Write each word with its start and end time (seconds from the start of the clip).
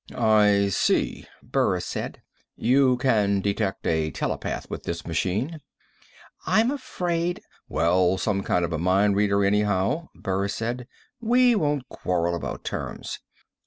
"I 0.17 0.69
see," 0.69 1.27
Burris 1.43 1.85
said. 1.85 2.23
"You 2.55 2.97
can 2.97 3.39
detect 3.39 3.85
a 3.85 4.09
telepath 4.09 4.67
with 4.67 4.81
this 4.81 5.05
machine." 5.05 5.59
"I'm 6.47 6.71
afraid" 6.71 7.39
"Well, 7.69 8.17
some 8.17 8.41
kind 8.41 8.65
of 8.65 8.73
a 8.73 8.79
mind 8.79 9.15
reader 9.15 9.45
anyhow," 9.45 10.07
Burris 10.15 10.55
said. 10.55 10.87
"We 11.19 11.53
won't 11.53 11.87
quarrel 11.87 12.33
about 12.33 12.63
terms." 12.63 13.19